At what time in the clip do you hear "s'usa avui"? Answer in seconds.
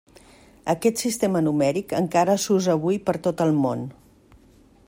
2.47-3.01